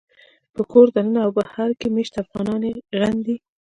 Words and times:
په 0.55 0.61
کور 0.71 0.87
دننه 0.95 1.19
او 1.25 1.31
بهر 1.39 1.69
کې 1.79 1.87
مېشت 1.95 2.13
افغانان 2.23 2.61
یې 2.67 2.73
غندي 2.99 3.35